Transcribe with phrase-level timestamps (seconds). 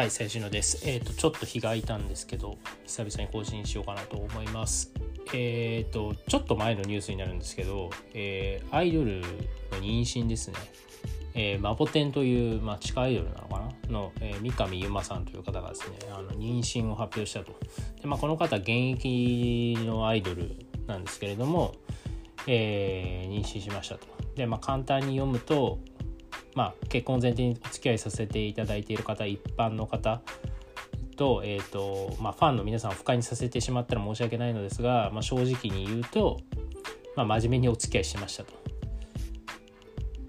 [0.00, 0.88] はい、最新のです。
[0.88, 4.90] えっ、と、ちょっと日が空いたんですけど、久々に更新しようかなと思います。
[5.34, 9.26] えっ、と、ちょっと前のニュースになるんですけど、えーアイドルの
[9.72, 10.56] 妊娠ですね。
[11.34, 13.92] えーマボテンという、まあ、地下アイドルなのかな？
[13.92, 17.54] の、えー三上由真さんという方がですね、あの妊娠を発表したと。
[18.00, 21.74] で、まあ、この方、現役のアイドルなんですけれども、
[22.46, 24.06] えー妊娠しましたと。
[24.34, 25.78] で、まあ、簡単に読むと、
[26.60, 30.20] まあ、結婚前提にお付き合いさせていただいている方一般の方
[31.16, 36.38] と,、えーとまあ、ファンの皆さんを不快にさせてしまったら申し訳ないのですが、まあ、正直に言うと、
[37.16, 38.52] まあ、真面目にお付き合いしましたと。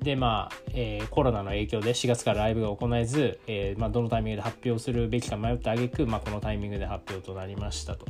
[0.02, 8.06] でまあ、えーコロナの影響で4月からライブが行えず、えーまあ、どのタイミングで発表するべきか迷った挙句、まあ、このタイミングで発表となりましたと。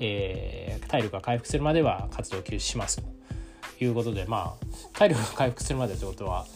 [0.00, 3.02] えー体力が回復するまでは活動休止します
[3.78, 6.46] ということでまあ体力が回復するまでってことは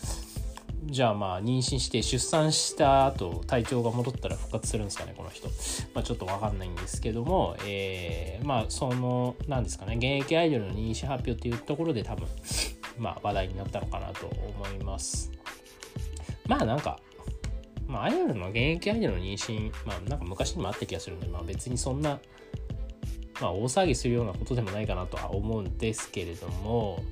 [0.87, 5.49] じゃあまあ妊娠して出産した後体調が戻ったら復活するんですかねこの人、
[5.95, 12.29] まあ、ちょっと分かんないんですけども、えーまあそのなんですかね現役アイドルの妊娠発表っていうところで多分
[12.99, 15.33] まあ話題になったのかなと思います。
[16.47, 17.01] まあなんか
[17.87, 22.21] まあアイドルの現役アイドルの妊娠まあなんか昔にもあった気がするんでまあ別にそんな
[23.41, 27.03] まあ大騒ぎするようなことでもないかなとは思うんですけれども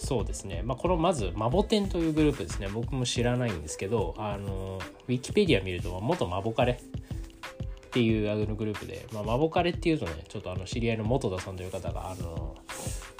[0.00, 2.68] そうですね、まあ、このまずマボテンというグループですね。
[2.68, 12.54] 僕も知らないんですけどあのウィキペディア見ると元マボカレっていうあのグループで、まあ、マボカレっていうとねちょっとあの知り合いの元田さんという方があの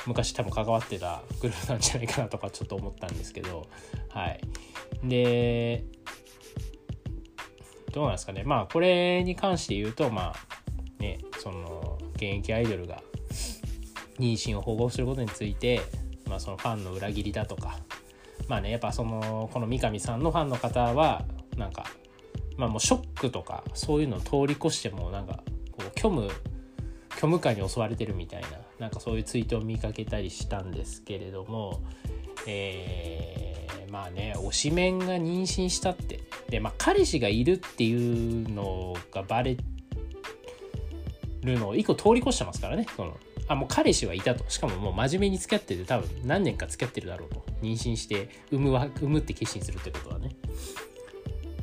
[0.06, 3.66] 昔多分関わってたグループなんじゃないかなとかちょっと思ったんですけど
[4.10, 4.40] はい。
[5.02, 5.84] で
[7.92, 8.44] どうなんですかね。
[8.44, 13.02] まあこれに関して言うとまあねその現役アイドルが
[14.20, 15.80] 妊娠を保護することについて
[16.28, 17.78] まあ、そのファンの裏切りだとか。
[18.46, 21.24] まあねやっぱそのこの三上さんのファンの方は
[21.56, 21.84] なんか
[22.56, 26.30] まあもうショックとかそういうのを通り越してもなんかこう虚無
[27.10, 28.48] 虚無感に襲われてるみたいな
[28.78, 31.82] なんかそういうツイートを見かけたりしたんですけれども
[32.46, 36.20] えーまあね推しメンが妊娠したって。
[36.48, 39.56] でまあ彼氏がいるっていうのがバレ
[41.42, 43.16] るのを一個通り越してますからねその
[43.48, 44.44] あもう彼氏はいたと。
[44.48, 47.44] しかももう真面目に付き合ってて多分何年か付き合ってるだろうと。
[47.62, 50.36] 妊娠して産むは産むって決心するってことはね。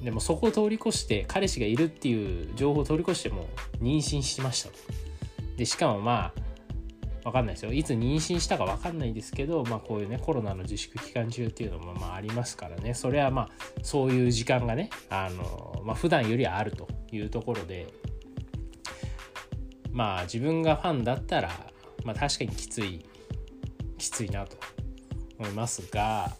[0.01, 3.47] でもそこを通り越して彼氏がいるっていう情報を通り越しても
[3.81, 4.75] 妊娠しましたと。
[5.57, 6.45] でしかもまあ
[7.25, 7.73] 分かんないですよ。
[7.73, 12.93] いつ妊娠したか分かんないですけど、まあ、こういうねコロナの自粛期間中っていうのもまあありますからね。
[12.93, 13.49] それはまあ
[13.81, 17.87] そういう時間がねあの、まあ普段よりはあるというところで
[19.91, 21.49] まあ自分がファンだったら
[22.05, 23.05] まあ確かにきつい
[23.97, 24.57] きついなと
[25.39, 26.31] 思いますが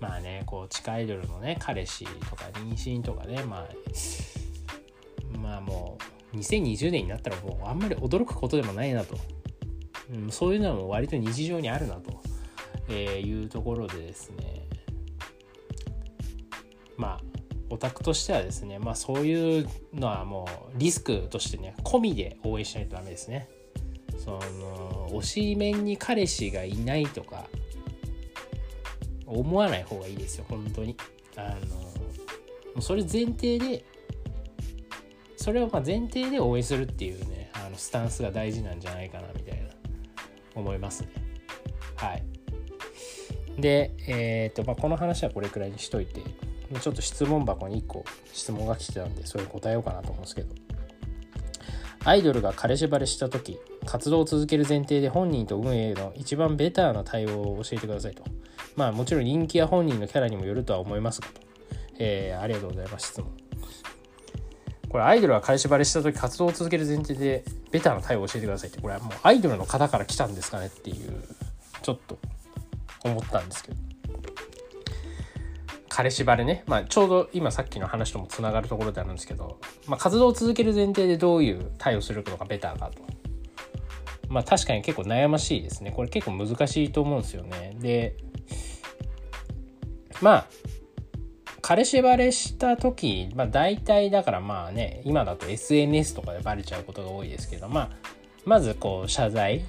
[0.00, 3.68] まあねこう地下アイドルのね彼氏とか妊娠とかねまあ
[5.38, 5.98] まあも
[6.32, 9.16] う2020年になったらもうあんまり驚くことでもないなと、
[10.12, 12.20] うん、そういうのはもう割と日常にあるなと、
[12.88, 14.66] えーいうところでですね。
[16.96, 17.20] まあ
[17.70, 23.48] オタクとしてはですねまあそういうのはもうリスクとしてね込みで応援しないとダメですね。
[24.24, 27.48] その推し面に彼氏がいないとか
[29.26, 30.96] 思わない方がいいですよ本当に。
[31.36, 31.84] あのも
[32.76, 33.84] うそれ前提で
[35.36, 39.70] それをま前提で応援するっていうねあのスタンスが大事なんじゃないかなみたいな
[40.54, 41.08] 思いますね。
[41.96, 42.22] はい。
[43.58, 46.22] でえっ、とまあこの話はこれくらいにしといて
[46.80, 50.54] ちょっと質問箱に1個質問が来てたんでそれ答えようかなと思うんですけど。
[52.04, 58.24] アイドルが彼氏バレした時活動を続ける前提で本人と運営の一番ベターな対応を教えてくださいと。
[58.74, 61.40] まあもちろん人気や本人のキャラにもよるとは思いますがと、
[61.98, 63.08] えーありがとうございます。
[63.08, 63.30] 質問。
[64.88, 68.80] これアイドルが彼氏バレした時活動を続ける前提でベターな対応を教えてくださいって。
[68.80, 71.22] これはもうアイドルの方から来たんですかねっていう
[71.82, 72.18] ちょっと
[73.04, 73.91] 思ったんですけど。
[75.94, 83.02] 彼氏バレね、まあ、ちょうど今さっきの話ともつながるところであるんですけど、まあ、活動を続ける前提でどういう対応するのがベターかと。
[84.30, 85.92] まあ確かに結構悩ましいですね。
[85.92, 87.76] これ結構難しいと思うんですよね。
[87.78, 88.16] で、
[90.22, 90.46] まあ、
[91.60, 97.90] 彼氏バレした時、まあ大体だからまあね、今だと SNS とかでバレちゃうことが多いですけど、まあ、
[98.46, 99.62] まずこう謝罪、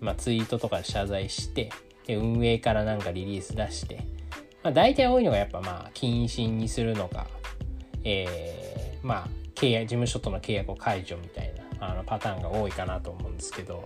[0.00, 1.70] まあツイートとかで謝罪して、
[2.06, 4.06] で運営からなんかリリース出して、
[4.64, 7.26] まあ、大体多いのがやっぱまあ謹慎にするのか、
[8.02, 13.84] えー、まあ契約事務所との契約を解除みたいなあのパターンが多いかなと思うんですけど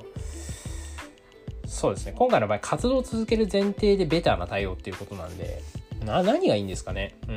[1.66, 2.14] そうですね。
[2.16, 5.62] 今回の場合活動を続ける前提でベターな対応っていうことなんで
[6.04, 7.14] な何がいいんですかね？
[7.26, 7.34] うー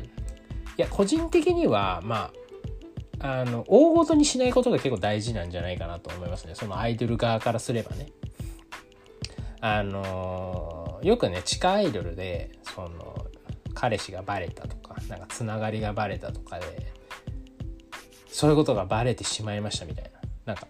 [0.00, 0.10] ん。
[0.76, 2.32] や個人的にはま
[3.20, 6.54] ああの大ごとにしないことが結構大事なんじゃないかなと思いますね。
[6.56, 8.08] そのアイドル側からすればね。
[9.60, 13.26] あのよくね地下アイドルでその
[13.74, 16.92] 彼氏がバレたとかなんかつながりがバレたとかで
[18.28, 20.10] そういうことがバレてしまいましたみたいな。
[20.46, 20.66] なんか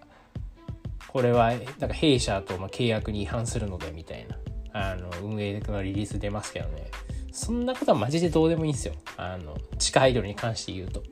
[1.09, 4.37] これはなんか弊社とま契約に違反するのでみたいな。
[4.77, 6.91] あの運営のリリース出ますけどね。
[7.31, 8.95] そんなことはマジでどうでもいいんですよ。
[9.17, 11.03] あの地下アイドルに関して言うと。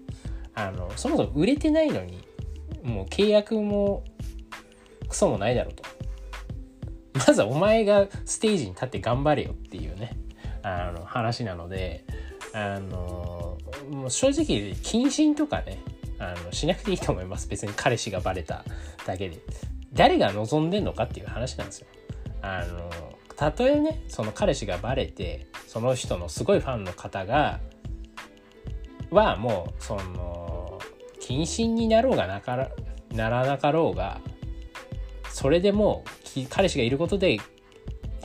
[0.54, 2.22] あのそもそも売れてないのに
[2.82, 4.04] もう契約も
[5.08, 5.84] クソもないだろうと。
[7.14, 10.16] まずはお前がステージに立って頑張れよっていうね。
[10.62, 12.04] あの話なので
[12.54, 13.58] あの
[13.90, 15.82] もう正直謹慎とかね
[16.18, 17.48] あのしなくていいと思います。
[17.48, 18.64] 別に彼氏がバレた
[19.06, 19.38] だけで。
[19.92, 21.86] 誰が望んでんのかっていう話なんですよ。
[22.40, 22.90] あの
[23.36, 27.60] たとえねその彼氏がバレてその人のすごいファンの方が
[29.10, 30.80] はもうその
[31.20, 32.70] 謹慎になろうがなから
[33.12, 34.20] ならなかろうが
[35.30, 36.04] それでも
[36.50, 37.38] 彼氏がいることで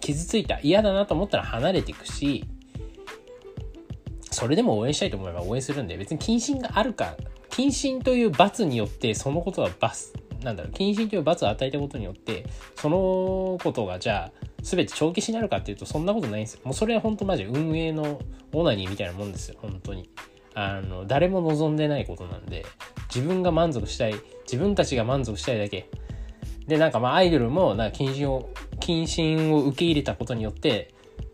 [0.07, 2.45] 傷ついた嫌だなと思ったら離れていくし
[4.31, 7.17] それでも応援したいと思えば応援するんで別に謹慎があるか
[7.49, 10.13] 謹慎という罰によってそのことは罰
[10.43, 12.45] なんだろう謹慎という罰を与えたことによって
[12.75, 16.61] そのことがじゃあ全て帳消しになるかっていうとそんなことないんですよ。
[16.63, 18.19] もうそれは本当マジ運営の
[18.53, 20.09] オナニーみたいなもんですよ本当に。
[20.53, 22.65] あの誰も望んでないことなんで
[23.13, 24.15] 自分が満足したい
[24.45, 25.89] 自分たちが満足したいだけ。
[26.67, 28.49] でなんかまあアイドルもなんか謹慎を
[28.87, 30.93] 謹慎を受け入れたことによって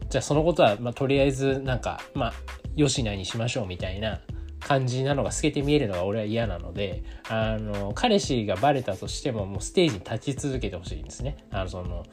[0.09, 2.33] じゃあそのことはまあとりあえずなんかまあ
[2.75, 4.19] よしなにしましょうみたいな
[4.59, 11.45] 感じなのが透けて見えるのが俺は嫌なのであの彼氏がバレたとしてももうステージに立ち続けてほしいんですね。
[11.51, 12.03] あのその、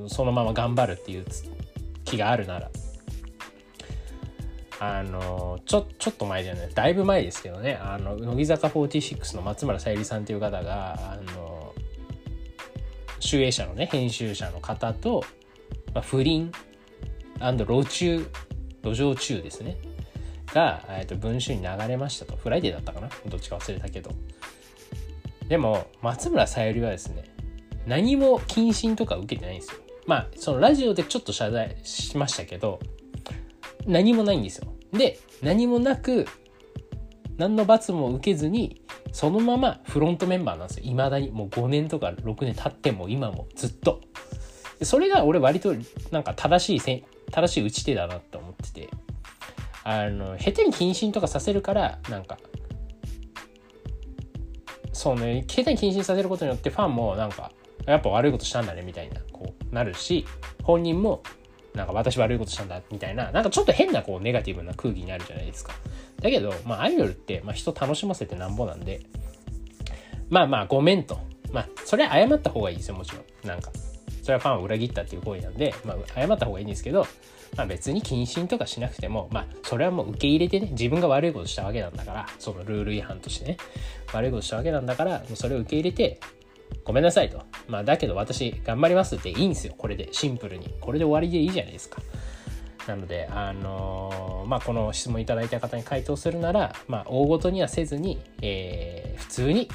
[0.00, 1.26] うん、そのまま頑張るっていう
[2.04, 2.70] 気があるなら。
[4.80, 7.78] あのちょちょっと前じゃないだいぶ前ですけどね。
[7.82, 11.57] あの乃木坂46の松村沙友理さんという方があの
[13.20, 15.24] 集英社のね編集者の方と、
[15.94, 16.52] まあ、不倫
[17.40, 18.26] 路チュー
[18.82, 19.76] 路上チューですね。
[20.54, 22.36] が、えー、と文春に流れましたと。
[22.36, 23.08] フライデーだったかな？
[23.26, 24.10] どっちか忘れたけど。
[25.48, 27.24] でも松村さゆりはですね
[27.86, 29.80] 何も謹慎とか受けてないんですよ。
[30.06, 32.80] まあそのラジオでちょっと謝罪しましたけど
[33.86, 34.72] 何もないんですよ。
[34.92, 36.26] で何もなく
[37.36, 38.82] 何の罰も受けずに
[39.12, 40.84] そのままフロントメンバーなんですよ。
[40.84, 44.00] いまだにもう5年とか6年経っても今もずっと。
[44.82, 45.74] それが俺割と
[46.12, 48.88] なんか正しい正しい打ち手だなって思ってて。
[49.88, 52.36] あの下手に謹慎とかさせるからなんか
[54.92, 57.52] そうね下手に謹慎させることによってファンもなんか
[57.86, 60.26] やっぱ悪いことしたんだねみたいなこうなるし
[60.62, 61.22] 本人も
[61.74, 65.72] なんか私悪いことしたんだみたいななんかちょっと変なこうネガティブな空気になるじゃないですか。
[66.20, 69.00] だけど、まあ、アイドルって、まあ、人楽しませてなんぼなんで、
[70.30, 71.18] まあまあ、ごめんと。
[71.52, 73.22] まあ、それは謝った方がいいですよ、もちろん。
[73.46, 73.70] なんか、
[74.22, 77.06] それはファンを裏切ったっていう行為なんで、まあ、謝った方がいいんですけど、
[77.56, 83.56] まあ別に謹慎とかしなくても、まあ、それはもう受け入れてね、自分が悪いことしたわけなんだから、そのルール違反としてね、
[84.12, 86.20] 悪いことしたわけなんだから、もうそれを受け入れて、
[86.84, 87.42] ごめんなさいと。
[87.68, 90.74] まあ、だけど私、頑張りますっていいんですよ、これで、シンプルに。
[90.80, 92.02] これで終わりでいいじゃないですか。
[92.88, 99.68] なので、あのー、まあ、この質問いただいた方に回答するなら、まあ、大ごとにはせずに、えー、普通に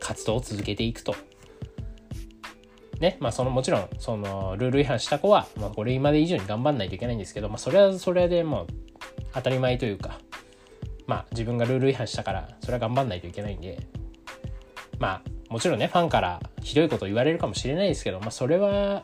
[0.00, 1.14] 活動を続けていくと。
[3.00, 8.66] ね、まあ、そのもちろん、その、ルール違反した子は、まあ、これ今で以上に頑張んないといけないんですけど、まあ、それはそれでもう、
[9.34, 10.18] 当たり前というか、
[11.06, 13.78] まあ、自分がルール違反したから、それは頑張んないといけないんで、
[14.98, 19.02] まあ、もちろんね、ファンからひどいこと言われるかもしれないですけど、まあ、それは、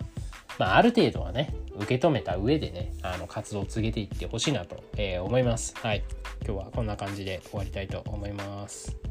[0.58, 5.74] まあ、ある程度はね、受け止めた上でね、あの、活動を続けていってほしいなと、えー、思います。
[5.76, 6.02] はい。
[6.44, 9.05] 今日はこんな感じで終わりたいと思います。